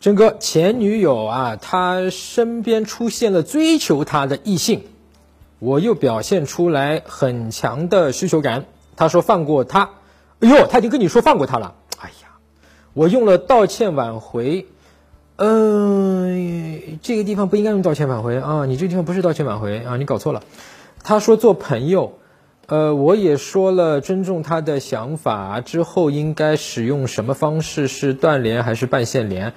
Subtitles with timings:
[0.00, 4.84] 真哥前女友啊，他身边出现了追求他的异性，
[5.58, 8.64] 我又表现出来很强的需求感。
[8.96, 9.90] 他说放过他，
[10.40, 11.74] 哎呦，他已经跟你说放过他了。
[11.98, 12.38] 哎呀，
[12.94, 14.66] 我用了道歉挽回，
[15.36, 20.42] 嗯，这个地方不应该用道歉挽回啊，你这个地方不是道歉挽回啊，你搞错了。
[21.04, 22.14] 他说做朋友，
[22.68, 27.86] 呃，我也说了尊重他的想法，之后应该使用什么方式？
[27.86, 29.52] 是断联还是半线连？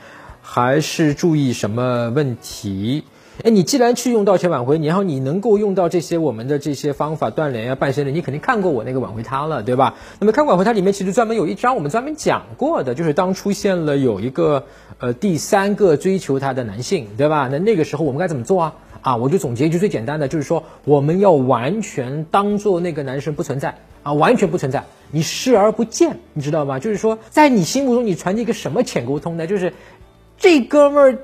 [0.46, 3.06] 还是注意什么问题？
[3.44, 9.96] 哎，你既然去用道歉挽回，然后你能够用到这些我们的这些方法断联啊、半仙的，你肯定看过我那个挽回他了，对吧？
[10.20, 14.66] 那么看挽回他里面其实专门有一章我们专门讲过的，就是当出现了有一个
[15.00, 17.48] 呃第三个追求他的男性，对吧？
[17.52, 18.76] 那那个时候我们该怎么做啊？
[19.02, 26.78] 啊，我就总结一句最简单的，就是说我们要完全当做那个男生不存在啊，完全不存在，你视而不见，你知道吗？
[26.78, 29.48] 就是说在你心目中你传递一个什么浅沟通呢？
[29.48, 29.74] 就是。
[30.44, 31.18] 这哥们儿，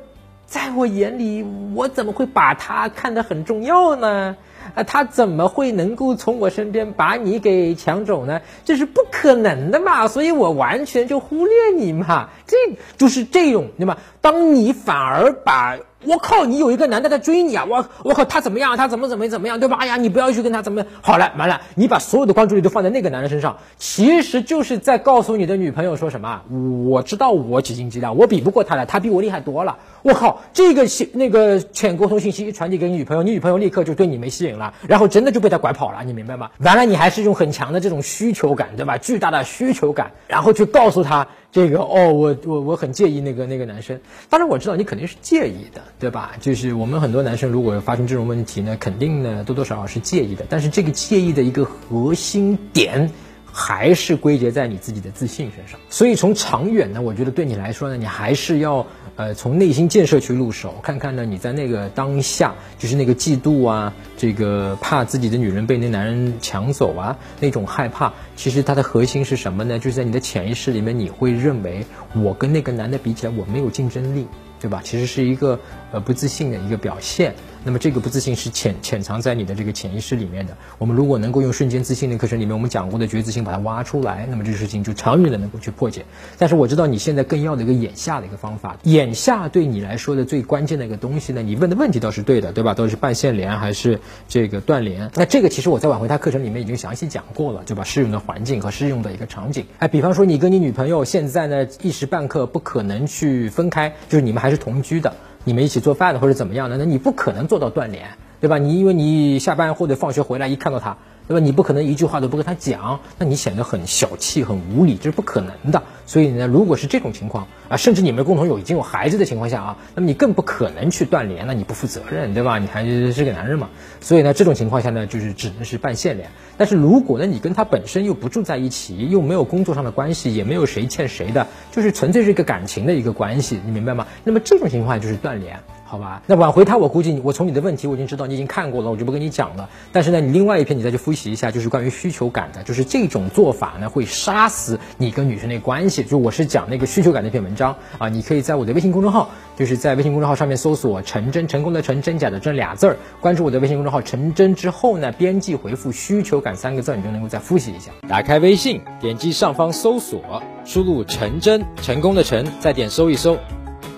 [0.45, 4.37] 在我眼里，我怎么会把他看得很重要呢？
[4.75, 8.39] 啊，他怎么会能够从我身边把你给抢走呢？
[8.63, 10.07] 这是不可能的嘛！
[10.07, 12.29] 所以我完全就忽略你嘛。
[12.47, 12.55] 这
[12.95, 13.97] 就是这种，对吧？
[14.21, 15.77] 当你反而把。
[16.05, 16.45] 我靠！
[16.45, 17.65] 你有一个男的在追你啊！
[17.69, 18.77] 我我靠，他怎么样？
[18.77, 19.59] 他怎么怎么怎么样？
[19.59, 19.75] 对吧？
[19.77, 26.41] 哎呀，你不要去跟他怎么好了，完了，你把所有的关注力都放在那个男人身上，其实就是在告诉你的女朋友说什么？
[26.85, 29.77] 我知道我几斤几两，我比不过他了，他比我厉害多了。
[30.01, 36.49] 我靠，这个信那个浅沟通信息一传递给你女朋友，你女朋友立刻就对你没吸引了，然后真的就被他拐跑了，你明白吗？
[36.59, 38.97] 完了，你还是用很强的这种需求感，对吧？
[38.97, 41.27] 巨大的需求感，然后去告诉他。
[41.51, 46.33] 这个哦，我我我很介意那个那个男生，当然我知道你肯定是介意的，对吧？
[46.41, 53.09] 就是我们很多男生如果发生这种问题呢，肯定呢多多少少是介意的，但是这个介意的一个核心点。
[53.51, 69.79] 还是归结在你自己的自信身上，所以从长远呢，我觉得对你来说呢，你还是要呃从内心建设去入手，看看呢你在那个当下，就是那个嫉妒啊，这个怕自己的女人被那男人抢走啊，那种害怕，其实它的核心是什么呢？
[69.79, 71.83] 就是在你的潜意识里面，你会认为
[72.15, 74.27] 我跟那个男的比起来，我没有竞争力。
[74.59, 74.81] 对吧？
[74.83, 75.57] 其实是一个
[75.91, 77.33] 呃不自信的一个表现。
[77.63, 80.55] 那么这个不自信是潜潜藏在你的这个潜意识里面的。
[80.77, 86.05] 我们如果能够用瞬间自信的课程里面我们讲过的觉自信把它挖出来，那么这个事情就长远的能够去破解。
[86.37, 92.73] 但是我知道你现在更要的一个眼下的一个方法，眼下对你来说的最关键的一个东西呢，你问的问题倒是对的，对吧？
[92.73, 95.11] 到底是半线连还是这个断连？
[95.15, 97.83] 那这个其实我在挽回他课程里面已经详细讲过了，对吧？
[97.83, 99.65] 适用的环境和适用的一个场景。
[99.79, 105.13] 哎，比方说你跟你女朋友现在呢一时半刻不可能去分开，就是你们还是同居的。
[105.49, 108.05] 你们一起做饭的或者怎么样的，那你不可能做到断联，
[108.39, 108.59] 对吧？
[108.59, 110.95] 你因为你下班或者放学回来一看到他，
[111.27, 111.43] 对吧？
[111.43, 115.81] 你不可能一句话都不跟他讲，那你显得很小气、很无理，这是不可能的。
[116.05, 122.57] 所以呢，如果是这种情况啊，甚至你们共同有已经有孩子的情况下啊，那么你更不可能去断联，那你不负责任，对吧？
[122.57, 123.69] 你还是个男人嘛。
[124.01, 126.29] 所以呢，这种情况下呢，就是只能是半线联。
[126.57, 134.07] 但是如果呢，你跟他本身又不住在一起，又没有工作上的关系，也没有谁欠谁的，就是纯粹是一个感情的一个关系，你明白吗？
[134.23, 135.59] 那么这种情况就是断联。
[135.85, 139.67] 好吧，那挽回他，我估计，我从你的问题我已经知道你已经看过了，我就不跟你讲了。
[139.91, 146.03] 但是呢，你另外一篇你再去复习一下，就是关于需求感的，就是这种做法呢会杀死你跟女生的关系。
[146.03, 157.91] 就我是讲那个需求感那篇文章章啊，你可以在我的微信公众号，就是在微信公众号上面搜索“陈真”，成功的陈，真假的真俩字儿，关注我的微信公众号“陈真”之后呢，编辑回复“需求感”三个字，你就能够再复习一下。
[158.07, 163.37] 打开微信，点击上方搜索，输入“陈真”，成功的陈，再点搜一搜。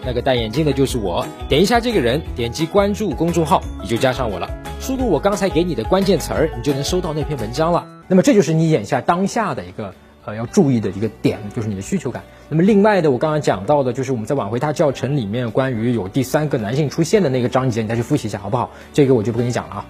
[0.03, 4.49] 那个戴眼镜的就是我，点一下这个人，点击关注公众号，你就加上我了。
[4.79, 7.87] 输入我刚才给你的关键词儿，你就能收到那篇文章了。
[8.07, 9.93] 那么这就是你眼下当下的一个
[10.25, 12.23] 呃要注意的一个点，就是你的需求感。
[12.53, 18.69] 那么另外的，我刚刚讲到的，就是我们在挽回他教程里面关于有第三个男性出现的那个章节，你再去复习一下好不好？
[18.91, 19.85] 这个我就不跟你讲了啊。